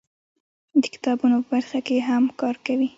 د 0.81 0.83
کتابونو 0.93 1.35
په 1.41 1.47
برخه 1.53 1.79
کې 1.87 1.97
هم 2.09 2.23
کار 2.41 2.55
کوي. 2.65 2.89